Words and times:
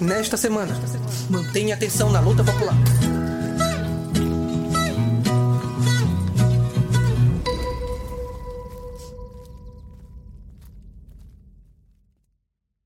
Nesta 0.00 0.36
semana, 0.36 0.74
mantenha 1.30 1.74
atenção 1.74 2.10
na 2.10 2.20
luta 2.20 2.42
popular. 2.42 2.74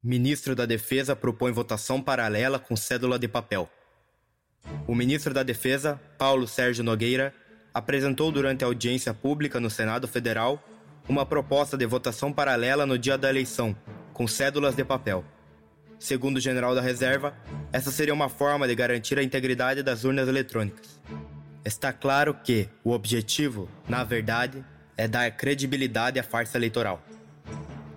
Ministro 0.02 0.54
da 0.54 0.66
Defesa 0.66 1.16
propõe 1.16 1.50
votação 1.50 2.00
paralela 2.02 2.58
com 2.58 2.76
cédula 2.76 3.18
de 3.18 3.26
papel. 3.26 3.68
O 4.86 4.94
ministro 4.94 5.32
da 5.32 5.42
Defesa, 5.42 6.00
Paulo 6.18 6.46
Sérgio 6.46 6.84
Nogueira, 6.84 7.34
apresentou 7.72 8.30
durante 8.30 8.64
a 8.64 8.66
audiência 8.66 9.14
pública 9.14 9.58
no 9.58 9.70
Senado 9.70 10.06
Federal 10.06 10.62
uma 11.08 11.24
proposta 11.24 11.76
de 11.76 11.86
votação 11.86 12.32
paralela 12.32 12.84
no 12.84 12.98
dia 12.98 13.16
da 13.16 13.30
eleição, 13.30 13.74
com 14.12 14.26
cédulas 14.26 14.74
de 14.74 14.84
papel. 14.84 15.24
Segundo 15.98 16.36
o 16.36 16.40
general 16.40 16.74
da 16.74 16.80
reserva, 16.80 17.34
essa 17.72 17.90
seria 17.90 18.14
uma 18.14 18.28
forma 18.28 18.68
de 18.68 18.74
garantir 18.74 19.18
a 19.18 19.22
integridade 19.22 19.82
das 19.82 20.04
urnas 20.04 20.28
eletrônicas. 20.28 21.00
Está 21.64 21.92
claro 21.92 22.34
que 22.34 22.68
o 22.84 22.92
objetivo, 22.92 23.68
na 23.88 24.04
verdade, 24.04 24.64
é 24.96 25.08
dar 25.08 25.30
credibilidade 25.32 26.18
à 26.18 26.22
farsa 26.22 26.56
eleitoral. 26.56 27.02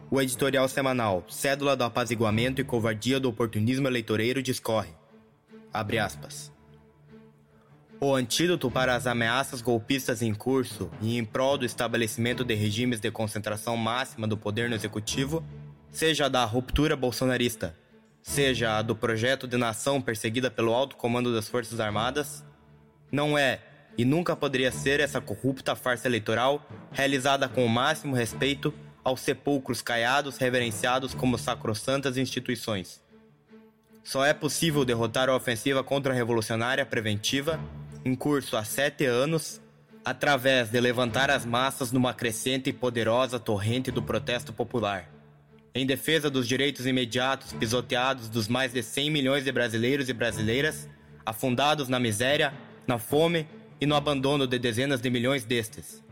O 0.10 0.22
editorial 0.22 0.68
semanal 0.68 1.24
Cédula 1.30 1.76
do 1.76 1.84
Apaziguamento 1.84 2.60
e 2.60 2.64
Covardia 2.64 3.20
do 3.20 3.30
Oportunismo 3.30 3.88
Eleitoreiro 3.88 4.42
discorre. 4.44 4.90
Abre 5.72 6.00
aspas. 6.00 6.52
O 8.00 8.16
antídoto 8.16 8.70
para 8.70 8.96
as 8.96 9.06
ameaças 9.06 9.62
golpistas 9.62 10.24
em 10.24 10.34
curso 10.34 10.90
e 11.02 11.18
em 11.18 11.24
prol 11.24 11.58
do 11.58 11.66
estabelecimento 11.66 12.44
de 12.44 12.56
regimes 12.56 13.00
de 13.00 13.12
concentração 13.12 13.78
máxima 13.78 14.28
do 14.28 14.36
poder 14.36 14.70
no 14.70 14.76
executivo, 14.76 15.46
seja 15.92 16.28
da 16.28 16.44
ruptura 16.44 16.96
bolsonarista, 16.96 17.78
seja 18.22 18.78
a 18.78 18.82
do 18.82 18.96
projeto 18.96 19.48
de 19.48 19.58
nação 19.58 20.02
perseguida 20.02 20.52
pelo 20.52 20.74
alto 20.74 20.96
comando 20.96 21.34
das 21.34 21.50
Forças 21.50 21.80
Armadas, 21.80 22.44
não 23.12 23.38
é 23.38 23.60
e 23.98 24.06
nunca 24.06 24.36
poderia 24.36 24.72
ser 24.72 25.00
essa 25.00 25.20
corrupta 25.20 25.76
farsa 25.76 26.08
eleitoral 26.08 26.66
realizada 26.92 27.50
com 27.50 27.66
o 27.66 27.70
máximo 27.70 28.16
respeito 28.16 28.74
aos 29.04 29.22
sepulcros 29.22 29.82
caiados 29.82 30.38
reverenciados 30.38 31.14
como 31.14 31.38
sacrossantas 31.38 32.18
instituições. 32.18 33.02
Só 34.04 34.26
é 34.26 34.34
possível 34.34 34.86
derrotar 34.86 35.30
a 35.30 35.36
ofensiva 35.36 35.84
contra-revolucionária 35.84 36.86
preventiva, 36.86 37.60
em 38.06 38.16
curso 38.16 38.56
há 38.56 38.64
sete 38.64 39.06
anos, 39.06 39.62
através 40.04 40.70
de 40.70 40.80
levantar 40.80 41.30
as 41.30 41.46
massas 41.46 41.92
numa 41.92 42.14
crescente 42.14 42.70
e 42.70 42.74
poderosa 42.74 43.40
torrente 43.40 43.92
do 43.92 44.02
protesto 44.02 44.52
popular 44.54 45.21
em 45.74 45.86
defesa 45.86 46.30
dos 46.30 46.48
direitos 46.48 46.86
imediatos 46.86 47.54
pisoteados 47.54 48.28
dos 48.28 48.48
mais 48.48 48.74
de 48.74 48.84
100 48.84 49.10
milhões 49.10 49.44
de 49.44 49.52
brasileiros 49.52 50.10
e 50.10 50.14
brasileiras, 50.14 50.90
afundados 51.26 51.88
na 51.88 52.00
miséria, 52.00 52.54
na 52.86 52.98
fome 52.98 53.48
e 53.80 53.86
no 53.86 53.96
abandono 53.96 54.46
de 54.46 54.60
dezenas 54.60 55.02
de 55.02 55.10
milhões 55.10 55.46
destes. 55.46 56.04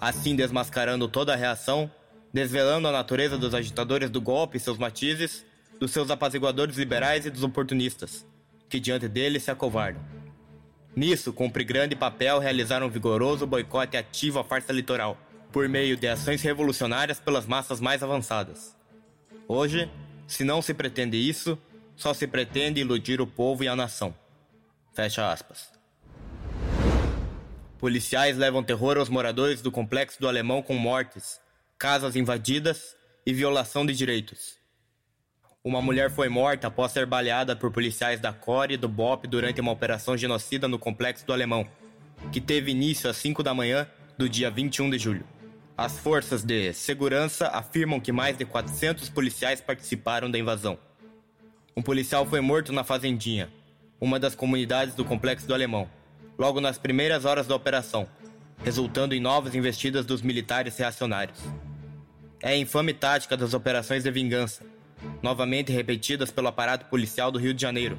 Assim 0.00 0.34
desmascarando 0.34 1.06
toda 1.08 1.34
a 1.34 1.36
reação, 1.36 1.90
desvelando 2.32 2.88
a 2.88 2.92
natureza 2.92 3.36
dos 3.36 3.54
agitadores 3.54 4.08
do 4.08 4.20
golpe 4.20 4.56
e 4.56 4.60
seus 4.60 4.78
matizes, 4.78 5.44
dos 5.78 5.90
seus 5.90 6.10
apaziguadores 6.10 6.76
liberais 6.76 7.26
e 7.26 7.30
dos 7.30 7.42
oportunistas, 7.42 8.26
que 8.68 8.80
diante 8.80 9.08
deles 9.08 9.42
se 9.42 9.50
acovardam. 9.50 10.02
Nisso, 10.96 11.32
cumpre 11.32 11.64
grande 11.64 11.94
papel 11.94 12.38
realizar 12.38 12.82
um 12.82 12.88
vigoroso 12.88 13.46
boicote 13.46 13.96
ativo 13.96 14.38
à 14.38 14.44
farsa 14.44 14.72
litoral, 14.72 15.18
por 15.50 15.68
meio 15.68 15.96
de 15.96 16.08
ações 16.08 16.40
revolucionárias 16.42 17.20
pelas 17.20 17.46
massas 17.46 17.80
mais 17.80 18.02
avançadas. 18.02 18.74
Hoje, 19.54 19.86
se 20.26 20.44
não 20.44 20.62
se 20.62 20.72
pretende 20.72 21.18
isso, 21.18 21.58
só 21.94 22.14
se 22.14 22.26
pretende 22.26 22.80
iludir 22.80 23.20
o 23.20 23.26
povo 23.26 23.62
e 23.62 23.68
a 23.68 23.76
nação. 23.76 24.14
Fecha 24.94 25.30
aspas. 25.30 25.70
Policiais 27.78 28.38
levam 28.38 28.62
terror 28.62 28.96
aos 28.96 29.10
moradores 29.10 29.60
do 29.60 29.70
complexo 29.70 30.18
do 30.18 30.26
Alemão 30.26 30.62
com 30.62 30.72
mortes, 30.72 31.38
casas 31.78 32.16
invadidas 32.16 32.96
e 33.26 33.34
violação 33.34 33.84
de 33.84 33.92
direitos. 33.92 34.56
Uma 35.62 35.82
mulher 35.82 36.10
foi 36.10 36.30
morta 36.30 36.68
após 36.68 36.90
ser 36.90 37.04
baleada 37.04 37.54
por 37.54 37.70
policiais 37.70 38.20
da 38.20 38.32
CORE 38.32 38.72
e 38.72 38.78
do 38.78 38.88
BOP 38.88 39.26
durante 39.26 39.60
uma 39.60 39.72
operação 39.72 40.16
genocida 40.16 40.66
no 40.66 40.78
complexo 40.78 41.26
do 41.26 41.32
Alemão, 41.34 41.68
que 42.32 42.40
teve 42.40 42.70
início 42.70 43.10
às 43.10 43.18
5 43.18 43.42
da 43.42 43.52
manhã 43.52 43.86
do 44.16 44.30
dia 44.30 44.50
21 44.50 44.88
de 44.88 44.98
julho. 44.98 45.26
As 45.76 45.98
forças 45.98 46.44
de 46.44 46.72
segurança 46.74 47.48
afirmam 47.48 47.98
que 47.98 48.12
mais 48.12 48.36
de 48.36 48.44
400 48.44 49.08
policiais 49.08 49.60
participaram 49.60 50.30
da 50.30 50.38
invasão. 50.38 50.78
Um 51.74 51.80
policial 51.80 52.26
foi 52.26 52.40
morto 52.42 52.72
na 52.72 52.84
Fazendinha, 52.84 53.50
uma 53.98 54.20
das 54.20 54.34
comunidades 54.34 54.94
do 54.94 55.04
complexo 55.04 55.46
do 55.46 55.54
Alemão, 55.54 55.88
logo 56.38 56.60
nas 56.60 56.76
primeiras 56.76 57.24
horas 57.24 57.46
da 57.46 57.56
operação, 57.56 58.06
resultando 58.62 59.14
em 59.14 59.20
novas 59.20 59.54
investidas 59.54 60.04
dos 60.04 60.20
militares 60.20 60.76
reacionários. 60.76 61.38
É 62.42 62.50
a 62.50 62.56
infame 62.56 62.92
tática 62.92 63.34
das 63.34 63.54
operações 63.54 64.02
de 64.02 64.10
vingança, 64.10 64.62
novamente 65.22 65.72
repetidas 65.72 66.30
pelo 66.30 66.48
aparato 66.48 66.84
policial 66.86 67.32
do 67.32 67.38
Rio 67.38 67.54
de 67.54 67.62
Janeiro, 67.62 67.98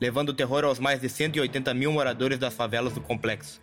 levando 0.00 0.32
terror 0.32 0.64
aos 0.64 0.78
mais 0.78 1.00
de 1.00 1.08
180 1.08 1.74
mil 1.74 1.90
moradores 1.90 2.38
das 2.38 2.54
favelas 2.54 2.92
do 2.92 3.00
complexo. 3.00 3.60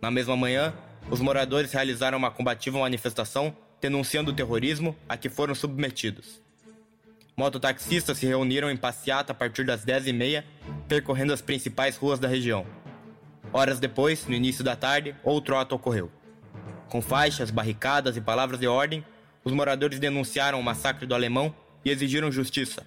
Na 0.00 0.10
mesma 0.10 0.36
manhã, 0.36 0.72
os 1.10 1.20
moradores 1.20 1.72
realizaram 1.72 2.18
uma 2.18 2.30
combativa 2.30 2.78
manifestação 2.78 3.56
denunciando 3.80 4.30
o 4.30 4.34
terrorismo 4.34 4.96
a 5.08 5.16
que 5.16 5.28
foram 5.28 5.54
submetidos. 5.54 6.40
Mototaxistas 7.36 8.18
se 8.18 8.26
reuniram 8.26 8.70
em 8.70 8.76
passeata 8.76 9.32
a 9.32 9.34
partir 9.34 9.64
das 9.64 9.84
10h30, 9.84 10.42
percorrendo 10.88 11.32
as 11.32 11.42
principais 11.42 11.96
ruas 11.96 12.18
da 12.18 12.26
região. 12.26 12.66
Horas 13.52 13.78
depois, 13.78 14.26
no 14.26 14.34
início 14.34 14.64
da 14.64 14.74
tarde, 14.74 15.14
outro 15.22 15.56
ato 15.56 15.74
ocorreu. 15.74 16.10
Com 16.88 17.02
faixas, 17.02 17.50
barricadas 17.50 18.16
e 18.16 18.20
palavras 18.20 18.58
de 18.58 18.66
ordem, 18.66 19.04
os 19.44 19.52
moradores 19.52 20.00
denunciaram 20.00 20.58
o 20.58 20.62
massacre 20.62 21.06
do 21.06 21.14
alemão 21.14 21.54
e 21.84 21.90
exigiram 21.90 22.32
justiça. 22.32 22.84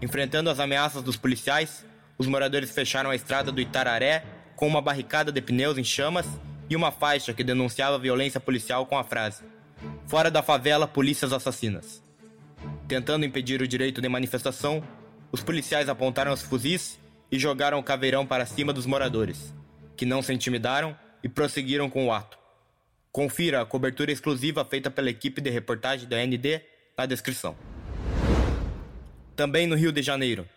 Enfrentando 0.00 0.50
as 0.50 0.60
ameaças 0.60 1.02
dos 1.02 1.16
policiais, 1.16 1.84
os 2.18 2.26
moradores 2.26 2.70
fecharam 2.70 3.10
a 3.10 3.16
estrada 3.16 3.50
do 3.50 3.60
Itararé 3.60 4.24
com 4.54 4.68
uma 4.68 4.82
barricada 4.82 5.32
de 5.32 5.40
pneus 5.40 5.78
em 5.78 5.84
chamas 5.84 6.26
e 6.72 6.76
uma 6.76 6.90
faixa 6.90 7.34
que 7.34 7.44
denunciava 7.44 7.98
violência 7.98 8.40
policial 8.40 8.86
com 8.86 8.96
a 8.96 9.04
frase: 9.04 9.44
Fora 10.06 10.30
da 10.30 10.42
favela, 10.42 10.88
polícias 10.88 11.32
assassinas. 11.32 12.02
Tentando 12.88 13.26
impedir 13.26 13.60
o 13.60 13.68
direito 13.68 14.00
de 14.00 14.08
manifestação, 14.08 14.82
os 15.30 15.42
policiais 15.42 15.88
apontaram 15.88 16.32
os 16.32 16.40
fuzis 16.40 16.98
e 17.30 17.38
jogaram 17.38 17.78
o 17.78 17.82
caveirão 17.82 18.26
para 18.26 18.46
cima 18.46 18.72
dos 18.72 18.86
moradores, 18.86 19.54
que 19.96 20.06
não 20.06 20.22
se 20.22 20.32
intimidaram 20.32 20.96
e 21.22 21.28
prosseguiram 21.28 21.90
com 21.90 22.06
o 22.06 22.12
ato. 22.12 22.38
Confira 23.10 23.60
a 23.60 23.66
cobertura 23.66 24.10
exclusiva 24.10 24.64
feita 24.64 24.90
pela 24.90 25.10
equipe 25.10 25.42
de 25.42 25.50
reportagem 25.50 26.08
da 26.08 26.24
ND 26.24 26.62
na 26.96 27.04
descrição. 27.04 27.54
Também 29.36 29.66
no 29.66 29.76
Rio 29.76 29.92
de 29.92 30.00
Janeiro, 30.00 30.48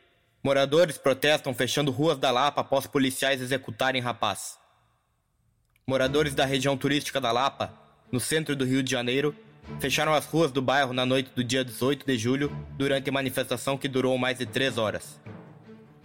moradores 0.42 0.98
protestam 0.98 1.54
fechando 1.54 1.92
ruas 1.92 2.18
da 2.18 2.32
Lapa 2.32 2.62
após 2.62 2.88
policiais 2.88 3.42
executarem 3.42 4.02
rapaz. 4.02 4.58
Moradores 5.88 6.34
da 6.34 6.46
região 6.46 6.76
turística 6.76 7.22
da 7.22 7.32
Lapa, 7.32 7.72
no 8.12 8.20
centro 8.20 8.56
do 8.56 8.66
Rio 8.66 8.82
de 8.82 8.90
Janeiro, 8.90 9.36
fecharam 9.80 10.16
as 10.16 10.26
ruas 10.26 10.52
do 10.52 10.60
bairro 10.60 10.94
na 10.94 11.06
noite 11.06 11.30
do 11.36 11.44
dia 11.44 11.64
18 11.64 12.04
de 12.08 12.18
julho 12.18 12.52
durante 12.76 13.12
manifestação 13.12 13.78
que 13.78 13.88
durou 13.88 14.18
mais 14.18 14.40
de 14.40 14.48
três 14.48 14.80
horas. 14.80 15.22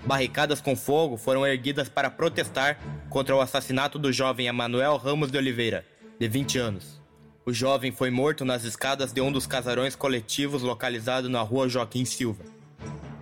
Barricadas 0.05 0.61
com 0.61 0.77
fogo 0.77 1.17
foram 1.17 1.47
erguidas 1.47 1.89
para 1.89 2.11
protestar 2.11 2.79
contra 3.09 3.35
o 3.35 3.41
assassinato 3.41 3.99
do 3.99 4.13
jovem 4.13 4.49
Emanuel 4.49 4.99
Ramos 4.99 5.31
de 5.31 5.39
Oliveira, 5.39 5.83
de 6.19 6.29
20 6.29 6.59
anos. 6.59 7.01
O 7.47 7.53
jovem 7.55 7.91
foi 7.91 8.11
morto 8.11 8.45
nas 8.45 8.65
escadas 8.65 9.15
de 9.15 9.23
um 9.23 9.33
dos 9.33 9.47
casarões 9.47 9.97
coletivos 9.97 10.61
localizado 10.61 11.31
na 11.31 11.41
rua 11.41 11.71
Joaquim 11.71 12.05
Silva. 12.05 12.44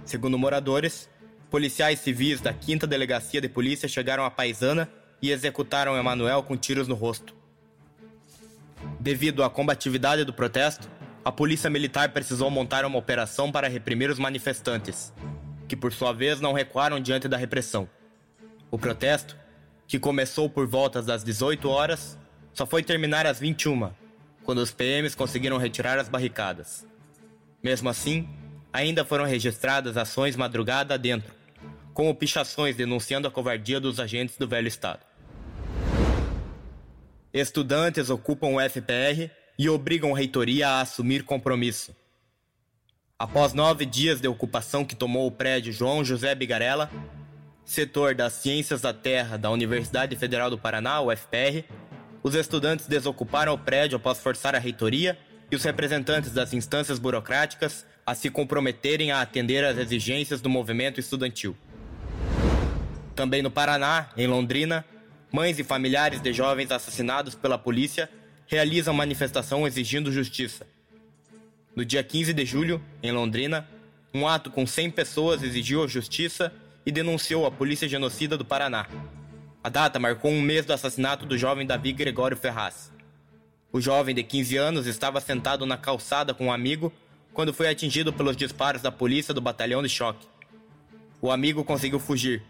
Segundo 0.05 0.37
moradores, 0.37 1.09
policiais 1.53 2.01
civis 2.01 2.41
da 2.41 2.53
5 2.53 2.85
Delegacia 2.85 3.41
de 3.41 3.49
Polícia 3.49 3.89
chegaram 3.89 4.25
à 4.25 4.31
Paisana 4.31 4.91
e 5.21 5.31
executaram 5.31 5.97
Emanuel 5.97 6.43
com 6.43 6.57
tiros 6.57 6.89
no 6.89 6.95
rosto. 6.95 7.35
Devido 9.01 9.43
à 9.43 9.51
combatividade 9.51 10.25
do 10.25 10.33
protesto, 10.33 10.89
a 11.25 11.33
polícia 11.33 11.69
militar 11.69 12.11
precisou 12.11 12.51
montar 12.51 12.85
uma 12.85 12.99
operação 12.99 13.51
para 13.51 13.69
reprimir 13.69 14.11
os 14.11 14.19
manifestantes, 14.19 15.13
que 15.67 15.77
por 15.77 15.93
sua 15.93 16.13
vez 16.13 16.41
não 16.41 16.53
recuaram 16.53 17.01
diante 17.01 17.29
da 17.29 17.37
repressão. 17.37 17.89
O 18.71 18.79
protesto, 18.79 19.37
que 19.87 19.99
começou 19.99 20.49
por 20.49 20.67
voltas 20.67 21.07
das 21.07 21.25
18 21.25 21.69
horas, 21.69 22.19
só 22.53 22.67
foi 22.67 22.83
terminar 22.83 23.27
às 23.27 23.39
21, 23.39 23.91
quando 24.45 24.59
os 24.59 24.71
PMs 24.71 25.15
conseguiram 25.15 25.59
retirar 25.59 25.99
as 25.99 26.09
barricadas. 26.09 26.87
Mesmo 27.63 27.89
assim, 27.89 28.29
ainda 28.73 29.05
foram 29.05 29.25
registradas 29.25 29.97
ações 29.97 30.37
madrugada 30.37 30.95
adentro, 30.95 31.35
como 31.93 32.15
pichações 32.15 32.77
denunciando 32.77 33.29
a 33.29 33.31
covardia 33.31 33.81
dos 33.81 33.99
agentes 33.99 34.37
do 34.37 34.47
velho 34.47 34.69
Estado. 34.69 35.08
Estudantes 37.39 38.11
ocupam 38.11 38.49
o 38.49 38.61
FPR 38.61 39.31
e 39.57 39.69
obrigam 39.69 40.13
a 40.13 40.19
reitoria 40.19 40.69
a 40.71 40.81
assumir 40.81 41.23
compromisso. 41.23 41.95
Após 43.17 43.53
nove 43.53 43.87
dias 43.87 44.21
de 44.21 44.27
ocupação 44.27 44.85
que 44.85 44.97
tomou 44.97 45.25
o 45.25 45.31
prédio 45.31 45.73
João 45.73 46.05
José 46.05 46.35
Bigarella, 46.35 46.91
setor 47.65 48.13
das 48.13 48.33
Ciências 48.33 48.81
da 48.81 48.93
Terra 48.93 49.37
da 49.37 49.53
Universidade 49.53 50.17
Federal 50.17 50.51
do 50.51 50.59
Paraná, 50.59 51.01
UFPR, 51.01 51.63
os 52.25 52.35
estudantes 52.35 52.89
desocuparam 52.89 53.55
o 53.55 53.59
prédio 53.59 53.99
após 53.99 54.19
forçar 54.19 54.57
a 54.57 54.59
reitoria 54.59 55.17
e 55.49 55.55
os 55.55 55.63
representantes 55.63 56.33
das 56.33 56.53
instâncias 56.53 56.99
burocráticas 56.99 57.87
a 58.05 58.17
se 58.17 58.31
comprometerem 58.31 59.13
a 59.13 59.21
atender 59.21 59.65
às 59.65 59.79
exigências 59.79 60.41
do 60.41 60.51
movimento 60.51 60.99
estudantil. 60.99 61.57
Também 63.15 63.43
no 63.43 63.51
Paraná, 63.51 64.09
em 64.17 64.27
Londrina, 64.27 64.85
mães 65.33 65.59
e 65.59 65.65
familiares 65.65 66.21
de 66.21 66.33
jovens 66.33 66.71
assassinados 66.71 67.35
pela 67.35 67.59
polícia 67.59 68.11
realizam 68.47 68.95
manifestação 68.95 69.67
exigindo 69.67 70.11
justiça. 70.11 70.67
No 71.77 71.85
dia 71.85 72.03
15 72.03 72.33
de 72.33 72.45
julho, 72.45 72.83
em 73.03 73.13
Londrina, 73.13 73.69
um 74.13 74.27
ato 74.27 74.51
com 74.51 74.67
100 74.67 74.91
pessoas 74.91 75.43
exigiu 75.43 75.87
justiça 75.87 76.53
e 76.85 76.91
denunciou 76.91 77.45
a 77.45 77.51
polícia 77.51 77.89
genocida 77.89 78.37
do 78.37 78.45
Paraná. 78.45 78.87
A 79.63 79.69
data 79.69 79.99
marcou 79.99 80.31
um 80.31 80.41
mês 80.41 80.65
do 80.65 80.73
assassinato 80.73 81.27
do 81.27 81.37
jovem 81.37 81.67
Davi 81.67 81.93
Gregório 81.93 82.37
Ferraz. 82.37 82.91
O 83.71 83.81
jovem 83.81 84.15
de 84.15 84.23
15 84.23 84.57
anos 84.57 84.87
estava 84.87 85.21
sentado 85.21 85.67
na 85.67 85.77
calçada 85.77 86.33
com 86.33 86.47
um 86.47 86.53
amigo 86.53 86.91
quando 87.35 87.53
foi 87.53 87.69
atingido 87.69 88.13
pelos 88.13 88.37
disparos 88.37 88.81
da 88.81 88.91
polícia 88.91 89.35
do 89.35 89.41
batalhão 89.41 89.83
de 89.83 89.89
choque. 89.89 90.27
O 91.21 91.31
amigo 91.31 91.63
conseguiu 91.63 91.99
fugir, 91.99 92.43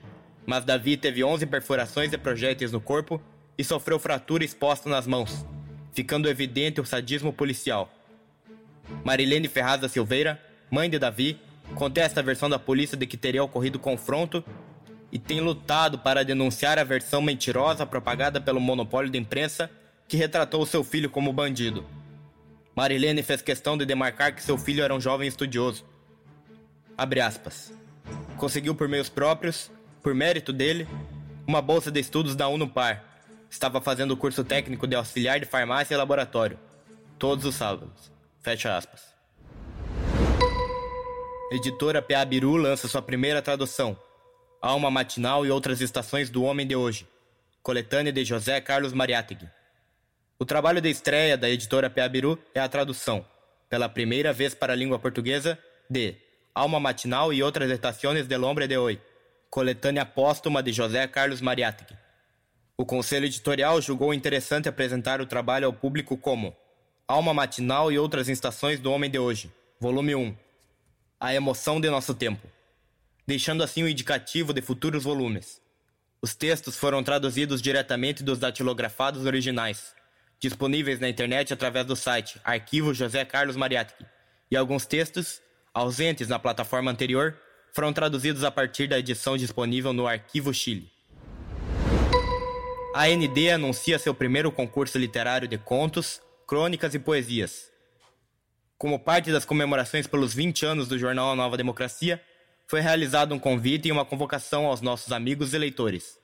mas 0.49 0.65
Davi 0.65 0.97
teve 0.97 1.23
11 1.23 1.45
perfurações 1.45 2.11
de 2.11 2.17
projéteis 2.17 2.73
no 2.73 2.81
corpo 2.81 3.21
e 3.59 3.63
sofreu 3.63 3.99
fratura 3.99 4.43
exposta 4.43 4.89
nas 4.89 5.07
mãos, 5.07 5.45
ficando 5.93 6.27
evidente 6.27 6.81
o 6.81 6.87
sadismo 6.87 7.35
policial. 7.35 7.93
Marilene 9.05 9.47
Ferraz 9.47 9.79
da 9.79 9.91
Silveira, 9.91 10.43
mãe 10.71 10.89
de 10.89 10.99
Davi, 10.99 11.39
contesta 11.75 12.21
a 12.21 12.23
versão 12.23 12.49
da 12.49 12.59
polícia 12.59 12.97
de 12.97 13.07
que 13.07 13.19
teria 13.19 13.45
ocorrido 13.45 13.79
confronto 13.79 14.43
e 15.13 15.19
tem 15.19 15.39
lutado 15.39 15.99
para 15.99 16.25
denunciar 16.25 16.79
a 16.79 16.85
versão 16.85 17.21
mentirosa 17.21 17.85
propagada 17.85 18.41
pelo 18.41 18.59
monopólio 18.59 19.13
da 19.13 19.19
imprensa 19.19 19.71
que 20.09 20.17
retratou 20.17 20.65
seu 20.65 20.83
filho 20.83 21.11
como 21.11 21.31
bandido. 21.31 21.85
Marilene 22.75 23.23
fez 23.23 23.43
questão 23.43 23.77
de 23.77 23.85
demarcar 23.85 24.35
que 24.35 24.43
seu 24.43 24.57
filho 24.57 24.83
era 24.83 24.95
um 24.95 25.01
jovem 25.01 25.29
estudioso. 25.29 25.85
Conseguiu 28.39 28.75
por 28.75 28.89
meios 28.89 29.11
próprios, 29.11 29.71
por 30.03 30.15
mérito 30.15 30.53
dele, 30.53 30.89
uma 31.47 31.63
bolsa 31.63 31.91
de 31.91 32.01
estudos 32.01 32.35
da 32.37 32.49
Unupar. 32.49 33.05
Estava 33.51 33.81
fazendo 33.81 34.13
o 34.13 34.17
curso 34.17 34.45
técnico 34.45 34.87
de 34.87 34.95
auxiliar 34.95 35.41
de 35.41 35.47
farmácia 35.47 35.95
e 35.95 35.97
laboratório. 35.97 36.59
Todos 37.19 37.45
os 37.45 37.55
sábados. 37.55 38.13
Fecha 38.41 38.77
aspas. 38.77 39.03
Editora 41.51 42.03
P.A. 42.03 42.25
Biru 42.25 42.57
lança 42.57 42.87
sua 42.87 43.01
primeira 43.01 43.41
tradução, 43.41 43.99
Alma 44.61 44.91
Matinal 44.91 45.47
e 45.47 45.51
Outras 45.51 45.81
Estações 45.81 46.29
do 46.29 46.43
Homem 46.43 46.67
de 46.67 46.77
Hoje, 46.77 47.09
coletânea 47.63 48.13
de 48.13 48.23
José 48.23 48.61
Carlos 48.61 48.93
Mariátegui. 48.93 49.49
O 50.39 50.45
trabalho 50.45 50.81
de 50.81 50.91
estreia 50.91 51.39
da 51.39 51.49
editora 51.49 51.89
P.A. 51.89 52.07
Biru 52.07 52.39
é 52.55 52.61
a 52.61 52.69
tradução, 52.69 53.25
pela 53.69 53.89
primeira 53.89 54.31
vez 54.31 54.55
para 54.55 54.75
a 54.75 54.77
língua 54.77 54.99
portuguesa, 54.99 55.59
de 55.89 56.17
Alma 56.55 56.79
Matinal 56.79 57.33
e 57.33 57.43
Outras 57.43 57.71
Estações 57.71 58.27
del 58.27 58.45
Hombre 58.45 58.69
de 58.69 58.77
Hoy, 58.77 59.01
coletânea 59.51 60.05
póstuma 60.05 60.63
de 60.63 60.73
José 60.73 61.07
Carlos 61.07 61.41
Mariátegui. 61.41 61.97
O 62.77 62.85
conselho 62.85 63.27
editorial 63.27 63.81
julgou 63.81 64.15
interessante 64.15 64.69
apresentar 64.69 65.21
o 65.21 65.27
trabalho 65.27 65.67
ao 65.67 65.73
público 65.73 66.17
como 66.17 66.57
Alma 67.07 67.33
Matinal 67.33 67.91
e 67.91 67.99
Outras 67.99 68.29
Estações 68.29 68.79
do 68.79 68.93
Homem 68.93 69.11
de 69.11 69.19
Hoje, 69.19 69.53
volume 69.81 70.15
1, 70.15 70.37
a 71.19 71.35
emoção 71.35 71.81
de 71.81 71.89
nosso 71.91 72.15
tempo, 72.15 72.47
deixando 73.27 73.65
assim 73.65 73.83
o 73.83 73.89
indicativo 73.89 74.53
de 74.53 74.61
futuros 74.61 75.05
volumes. 75.05 75.61
Os 76.21 76.35
textos 76.35 76.77
foram 76.77 77.03
traduzidos 77.03 77.63
diretamente 77.63 78.23
dos 78.23 78.39
datilografados 78.39 79.25
originais, 79.25 79.95
disponíveis 80.39 81.01
na 81.01 81.09
internet 81.09 81.53
através 81.53 81.87
do 81.87 81.97
site 81.97 82.41
Arquivo 82.45 82.93
José 82.93 83.25
Carlos 83.25 83.57
Mariátegui, 83.57 84.07
e 84.51 84.57
alguns 84.57 84.87
textos, 84.87 85.41
ausentes 85.75 86.29
na 86.29 86.39
plataforma 86.39 86.91
anterior, 86.91 87.37
foram 87.73 87.93
traduzidos 87.93 88.45
a 88.45 88.51
partir 88.51 88.89
da 88.89 88.99
edição 88.99 89.37
disponível 89.37 89.93
no 89.93 90.07
Arquivo 90.07 90.53
Chile. 90.53 90.91
A 92.95 93.05
AND 93.05 93.39
anuncia 93.53 93.99
seu 93.99 94.15
primeiro 94.15 94.51
concurso 94.51 94.99
literário 94.99 95.47
de 95.47 95.59
contos, 95.59 96.21
crônicas 96.47 96.95
e 96.95 96.99
poesias, 96.99 97.71
como 98.79 98.97
parte 98.97 99.33
das 99.33 99.45
comemorações 99.45 100.07
pelos 100.07 100.33
20 100.33 100.65
anos 100.65 100.87
do 100.87 100.97
jornal 100.97 101.33
A 101.33 101.35
Nova 101.35 101.57
Democracia, 101.57 102.23
foi 102.69 102.81
realizado 102.81 103.35
um 103.35 103.39
convite 103.39 103.89
e 103.89 103.93
uma 103.93 104.05
convocação 104.05 104.67
aos 104.67 104.81
nossos 104.81 105.11
amigos 105.11 105.53
e 105.53 105.59
leitores, 105.59 106.17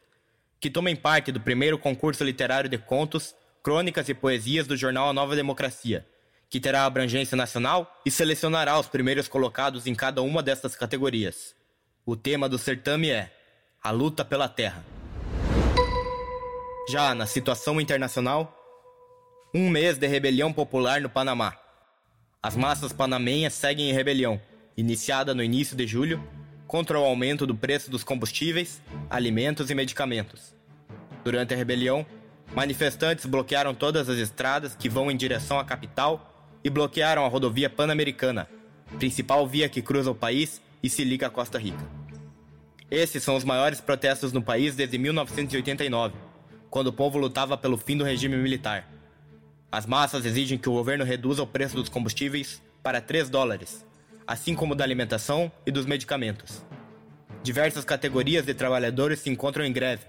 que 0.60 0.70
tomem 0.70 0.94
parte 0.94 1.32
do 1.32 1.40
primeiro 1.40 1.76
concurso 1.76 2.22
literário 2.22 2.70
de 2.70 2.78
contos, 2.78 3.34
crônicas 3.60 4.08
e 4.08 4.14
poesias 4.14 4.68
do 4.68 4.76
jornal 4.76 5.08
A 5.08 5.12
Nova 5.12 5.34
Democracia, 5.34 6.06
que 6.54 6.60
terá 6.60 6.84
abrangência 6.84 7.36
nacional 7.36 8.00
e 8.06 8.12
selecionará 8.12 8.78
os 8.78 8.86
primeiros 8.86 9.26
colocados 9.26 9.88
em 9.88 9.92
cada 9.92 10.22
uma 10.22 10.40
destas 10.40 10.76
categorias. 10.76 11.52
O 12.06 12.14
tema 12.14 12.48
do 12.48 12.58
certame 12.58 13.10
é 13.10 13.28
A 13.82 13.90
Luta 13.90 14.24
pela 14.24 14.48
Terra. 14.48 14.84
Já 16.88 17.12
na 17.12 17.26
situação 17.26 17.80
internacional, 17.80 18.56
um 19.52 19.68
mês 19.68 19.98
de 19.98 20.06
rebelião 20.06 20.52
popular 20.52 21.00
no 21.00 21.10
Panamá. 21.10 21.58
As 22.40 22.54
massas 22.54 22.92
panamenhas 22.92 23.52
seguem 23.54 23.90
em 23.90 23.92
rebelião, 23.92 24.40
iniciada 24.76 25.34
no 25.34 25.42
início 25.42 25.76
de 25.76 25.88
julho, 25.88 26.22
contra 26.68 27.00
o 27.00 27.04
aumento 27.04 27.48
do 27.48 27.56
preço 27.56 27.90
dos 27.90 28.04
combustíveis, 28.04 28.80
alimentos 29.10 29.70
e 29.70 29.74
medicamentos. 29.74 30.54
Durante 31.24 31.52
a 31.52 31.56
rebelião, 31.56 32.06
manifestantes 32.54 33.26
bloquearam 33.26 33.74
todas 33.74 34.08
as 34.08 34.18
estradas 34.18 34.76
que 34.76 34.88
vão 34.88 35.10
em 35.10 35.16
direção 35.16 35.58
à 35.58 35.64
capital 35.64 36.30
e 36.64 36.70
bloquearam 36.70 37.24
a 37.24 37.28
rodovia 37.28 37.68
Pan-Americana, 37.68 38.48
principal 38.98 39.46
via 39.46 39.68
que 39.68 39.82
cruza 39.82 40.10
o 40.10 40.14
país 40.14 40.60
e 40.82 40.88
se 40.88 41.04
liga 41.04 41.26
à 41.26 41.30
Costa 41.30 41.58
Rica. 41.58 41.84
Esses 42.90 43.22
são 43.22 43.36
os 43.36 43.44
maiores 43.44 43.80
protestos 43.80 44.32
no 44.32 44.42
país 44.42 44.74
desde 44.74 44.96
1989, 44.96 46.14
quando 46.70 46.88
o 46.88 46.92
povo 46.92 47.18
lutava 47.18 47.56
pelo 47.56 47.76
fim 47.76 47.96
do 47.96 48.04
regime 48.04 48.36
militar. 48.36 48.88
As 49.70 49.86
massas 49.86 50.24
exigem 50.24 50.56
que 50.56 50.68
o 50.68 50.72
governo 50.72 51.04
reduza 51.04 51.42
o 51.42 51.46
preço 51.46 51.76
dos 51.76 51.88
combustíveis 51.88 52.62
para 52.82 53.00
3 53.00 53.28
dólares, 53.28 53.84
assim 54.26 54.54
como 54.54 54.74
da 54.74 54.84
alimentação 54.84 55.50
e 55.66 55.70
dos 55.70 55.86
medicamentos. 55.86 56.64
Diversas 57.42 57.84
categorias 57.84 58.46
de 58.46 58.54
trabalhadores 58.54 59.18
se 59.18 59.28
encontram 59.28 59.64
em 59.64 59.72
greve, 59.72 60.06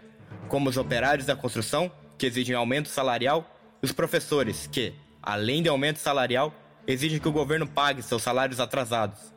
como 0.48 0.70
os 0.70 0.78
operários 0.78 1.26
da 1.26 1.36
construção, 1.36 1.92
que 2.18 2.26
exigem 2.26 2.56
aumento 2.56 2.88
salarial, 2.88 3.52
e 3.82 3.86
os 3.86 3.92
professores, 3.92 4.68
que, 4.68 4.94
além 5.26 5.64
de 5.64 5.70
aumento 5.70 5.98
salarial, 5.98 6.54
exigem 6.86 7.20
que 7.20 7.28
o 7.28 7.32
governo 7.32 7.66
pague 7.66 8.04
seus 8.04 8.22
salários 8.22 8.60
atrasados. 8.60 9.34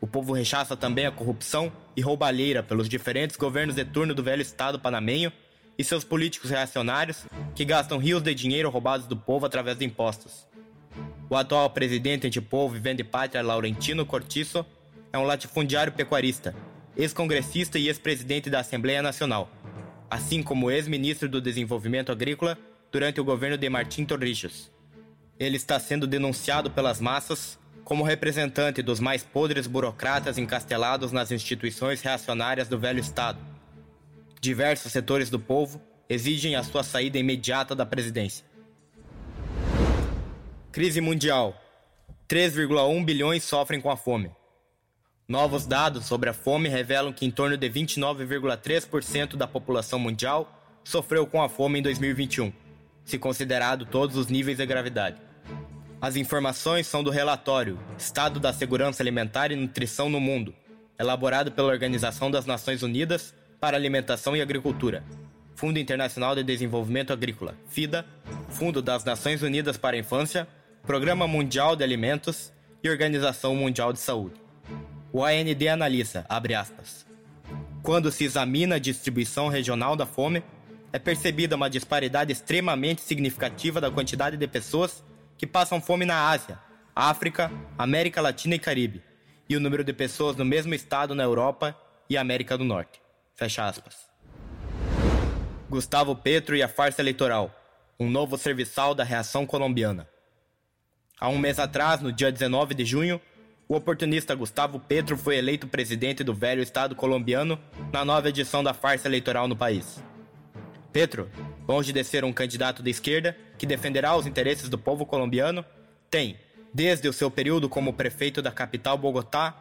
O 0.00 0.06
povo 0.06 0.32
rechaça 0.32 0.76
também 0.76 1.04
a 1.04 1.10
corrupção 1.10 1.72
e 1.96 2.00
roubalheira 2.00 2.62
pelos 2.62 2.88
diferentes 2.88 3.36
governos 3.36 3.74
de 3.74 3.84
turno 3.84 4.14
do 4.14 4.22
velho 4.22 4.42
Estado 4.42 4.78
panamenho 4.78 5.32
e 5.76 5.82
seus 5.82 6.04
políticos 6.04 6.50
reacionários 6.50 7.26
que 7.54 7.64
gastam 7.64 7.98
rios 7.98 8.22
de 8.22 8.34
dinheiro 8.34 8.70
roubados 8.70 9.06
do 9.06 9.16
povo 9.16 9.44
através 9.44 9.76
de 9.76 9.84
impostos. 9.84 10.46
O 11.28 11.34
atual 11.34 11.68
presidente 11.70 12.26
antipovo 12.26 12.76
e 12.76 12.78
vende 12.78 13.02
pátria 13.02 13.42
Laurentino 13.42 14.06
Cortiço 14.06 14.64
é 15.12 15.18
um 15.18 15.24
latifundiário 15.24 15.92
pecuarista, 15.92 16.54
ex-congressista 16.96 17.78
e 17.78 17.88
ex-presidente 17.88 18.48
da 18.48 18.60
Assembleia 18.60 19.02
Nacional, 19.02 19.50
assim 20.08 20.42
como 20.42 20.70
ex-ministro 20.70 21.28
do 21.28 21.40
Desenvolvimento 21.40 22.12
Agrícola 22.12 22.56
durante 22.92 23.20
o 23.20 23.24
governo 23.24 23.58
de 23.58 23.68
Martim 23.68 24.04
Torrijos. 24.04 24.75
Ele 25.38 25.56
está 25.56 25.78
sendo 25.78 26.06
denunciado 26.06 26.70
pelas 26.70 27.00
massas 27.00 27.58
como 27.84 28.04
representante 28.04 28.82
dos 28.82 29.00
mais 29.00 29.22
podres 29.22 29.66
burocratas 29.66 30.38
encastelados 30.38 31.12
nas 31.12 31.30
instituições 31.30 32.00
reacionárias 32.02 32.68
do 32.68 32.78
velho 32.78 33.00
Estado 33.00 33.38
diversos 34.46 34.92
setores 34.92 35.28
do 35.28 35.40
povo 35.40 35.82
exigem 36.08 36.54
a 36.54 36.62
sua 36.62 36.84
saída 36.84 37.18
imediata 37.18 37.74
da 37.74 37.84
presidência. 37.84 38.44
Crise 40.70 41.00
mundial. 41.00 41.60
3,1 42.28 43.04
bilhões 43.04 43.42
sofrem 43.42 43.80
com 43.80 43.90
a 43.90 43.96
fome. 43.96 44.30
Novos 45.26 45.66
dados 45.66 46.06
sobre 46.06 46.30
a 46.30 46.32
fome 46.32 46.68
revelam 46.68 47.12
que 47.12 47.26
em 47.26 47.30
torno 47.30 47.56
de 47.56 47.68
29,3% 47.68 49.34
da 49.34 49.48
população 49.48 49.98
mundial 49.98 50.52
sofreu 50.84 51.26
com 51.26 51.42
a 51.42 51.48
fome 51.48 51.80
em 51.80 51.82
2021, 51.82 52.52
se 53.04 53.18
considerado 53.18 53.84
todos 53.84 54.16
os 54.16 54.28
níveis 54.28 54.58
de 54.58 54.66
gravidade. 54.66 55.20
As 56.00 56.16
informações 56.16 56.86
são 56.86 57.02
do 57.02 57.10
relatório 57.10 57.78
Estado 57.98 58.38
da 58.38 58.52
Segurança 58.52 59.02
Alimentar 59.02 59.50
e 59.50 59.56
Nutrição 59.56 60.08
no 60.08 60.20
Mundo, 60.20 60.54
elaborado 60.98 61.50
pela 61.52 61.68
Organização 61.68 62.30
das 62.30 62.46
Nações 62.46 62.82
Unidas 62.82 63.34
para 63.60 63.76
Alimentação 63.76 64.36
e 64.36 64.42
Agricultura, 64.42 65.02
Fundo 65.54 65.78
Internacional 65.78 66.34
de 66.34 66.44
Desenvolvimento 66.44 67.12
Agrícola, 67.12 67.54
FIDA, 67.68 68.04
Fundo 68.50 68.82
das 68.82 69.04
Nações 69.04 69.42
Unidas 69.42 69.76
para 69.76 69.96
a 69.96 69.98
Infância, 69.98 70.46
Programa 70.86 71.26
Mundial 71.26 71.74
de 71.74 71.82
Alimentos 71.82 72.52
e 72.84 72.90
Organização 72.90 73.56
Mundial 73.56 73.92
de 73.92 73.98
Saúde. 73.98 74.36
O 75.12 75.24
AND 75.24 75.66
analisa, 75.68 76.26
abre 76.28 76.54
aspas, 76.54 77.06
quando 77.82 78.12
se 78.12 78.24
examina 78.24 78.74
a 78.74 78.78
distribuição 78.78 79.48
regional 79.48 79.96
da 79.96 80.04
fome, 80.04 80.42
é 80.92 80.98
percebida 80.98 81.56
uma 81.56 81.70
disparidade 81.70 82.32
extremamente 82.32 83.00
significativa 83.00 83.80
da 83.80 83.90
quantidade 83.90 84.36
de 84.36 84.46
pessoas 84.46 85.02
que 85.36 85.46
passam 85.46 85.80
fome 85.80 86.04
na 86.04 86.28
Ásia, 86.28 86.58
África, 86.94 87.50
América 87.76 88.20
Latina 88.20 88.54
e 88.54 88.58
Caribe, 88.58 89.02
e 89.48 89.56
o 89.56 89.60
número 89.60 89.84
de 89.84 89.92
pessoas 89.92 90.36
no 90.36 90.44
mesmo 90.44 90.74
estado 90.74 91.14
na 91.14 91.22
Europa 91.22 91.76
e 92.08 92.16
América 92.16 92.56
do 92.56 92.64
Norte. 92.64 93.00
Fecha 93.34 93.66
aspas. 93.66 94.06
Gustavo 95.68 96.16
Petro 96.16 96.56
e 96.56 96.62
a 96.62 96.68
farsa 96.68 97.02
eleitoral, 97.02 97.54
um 97.98 98.08
novo 98.08 98.38
serviçal 98.38 98.94
da 98.94 99.04
reação 99.04 99.44
colombiana. 99.44 100.08
Há 101.18 101.28
um 101.28 101.38
mês 101.38 101.58
atrás, 101.58 102.00
no 102.00 102.12
dia 102.12 102.30
19 102.30 102.74
de 102.74 102.84
junho, 102.84 103.20
o 103.68 103.74
oportunista 103.74 104.34
Gustavo 104.34 104.78
Petro 104.78 105.16
foi 105.16 105.36
eleito 105.36 105.66
presidente 105.66 106.22
do 106.22 106.32
velho 106.32 106.62
estado 106.62 106.94
colombiano 106.94 107.58
na 107.92 108.04
nova 108.04 108.28
edição 108.28 108.62
da 108.62 108.72
farsa 108.72 109.08
eleitoral 109.08 109.48
no 109.48 109.56
país. 109.56 110.00
Petro, 110.96 111.28
longe 111.68 111.92
de 111.92 112.02
ser 112.02 112.24
um 112.24 112.32
candidato 112.32 112.82
de 112.82 112.88
esquerda 112.88 113.36
que 113.58 113.66
defenderá 113.66 114.16
os 114.16 114.26
interesses 114.26 114.70
do 114.70 114.78
povo 114.78 115.04
colombiano, 115.04 115.62
tem, 116.10 116.38
desde 116.72 117.06
o 117.06 117.12
seu 117.12 117.30
período 117.30 117.68
como 117.68 117.92
prefeito 117.92 118.40
da 118.40 118.50
capital 118.50 118.96
Bogotá, 118.96 119.54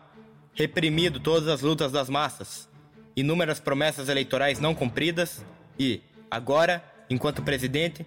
reprimido 0.54 1.20
todas 1.20 1.50
as 1.50 1.60
lutas 1.60 1.92
das 1.92 2.08
massas, 2.08 2.70
inúmeras 3.18 3.60
promessas 3.60 4.08
eleitorais 4.08 4.62
não 4.62 4.74
cumpridas 4.74 5.44
e, 5.78 6.02
agora, 6.32 6.82
enquanto 7.10 7.44
presidente, 7.44 8.06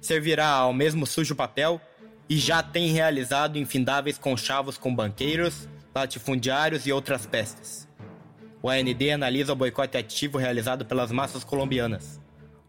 servirá 0.00 0.48
ao 0.48 0.72
mesmo 0.72 1.06
sujo 1.06 1.36
papel 1.36 1.78
e 2.30 2.38
já 2.38 2.62
tem 2.62 2.92
realizado 2.92 3.58
infindáveis 3.58 4.16
conchavos 4.16 4.78
com 4.78 4.94
banqueiros, 4.94 5.68
latifundiários 5.94 6.86
e 6.86 6.92
outras 6.92 7.26
pestes. 7.26 7.86
O 8.62 8.70
AND 8.70 9.02
analisa 9.12 9.52
o 9.52 9.56
boicote 9.56 9.98
ativo 9.98 10.38
realizado 10.38 10.86
pelas 10.86 11.12
massas 11.12 11.44
colombianas, 11.44 12.18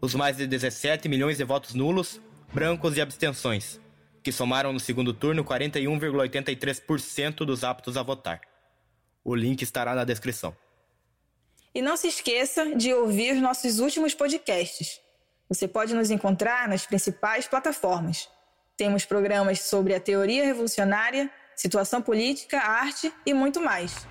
os 0.02 0.14
mais 0.16 0.36
de 0.36 0.48
17 0.48 1.08
milhões 1.08 1.36
de 1.36 1.44
votos 1.44 1.74
nulos, 1.74 2.20
brancos 2.52 2.96
e 2.96 3.00
abstenções, 3.00 3.80
que 4.20 4.32
somaram 4.32 4.72
no 4.72 4.80
segundo 4.80 5.14
turno 5.14 5.44
41,83% 5.44 7.44
dos 7.44 7.62
aptos 7.62 7.96
a 7.96 8.02
votar. 8.02 8.40
O 9.24 9.32
link 9.32 9.62
estará 9.62 9.94
na 9.94 10.02
descrição. 10.02 10.56
E 11.72 11.80
não 11.80 11.96
se 11.96 12.08
esqueça 12.08 12.74
de 12.74 12.92
ouvir 12.92 13.34
nossos 13.34 13.78
últimos 13.78 14.12
podcasts. 14.12 15.00
Você 15.48 15.68
pode 15.68 15.94
nos 15.94 16.10
encontrar 16.10 16.68
nas 16.68 16.84
principais 16.84 17.46
plataformas. 17.46 18.28
Temos 18.76 19.04
programas 19.04 19.60
sobre 19.60 19.94
a 19.94 20.00
teoria 20.00 20.44
revolucionária, 20.44 21.30
situação 21.54 22.02
política, 22.02 22.58
arte 22.58 23.12
e 23.24 23.32
muito 23.32 23.60
mais. 23.60 24.04